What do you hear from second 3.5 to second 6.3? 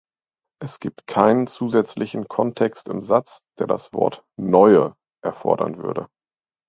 der das Wort "neue" erfordern würde.